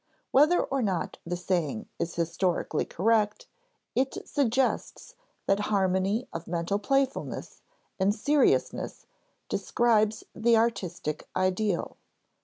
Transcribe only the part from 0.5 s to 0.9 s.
or